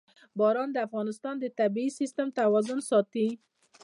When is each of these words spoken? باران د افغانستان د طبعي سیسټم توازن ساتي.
باران 0.39 0.69
د 0.73 0.77
افغانستان 0.87 1.35
د 1.39 1.45
طبعي 1.59 1.87
سیسټم 1.99 2.27
توازن 2.39 2.79
ساتي. 2.89 3.27